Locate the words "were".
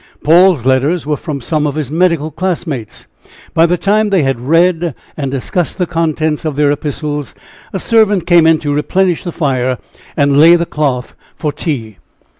1.05-1.15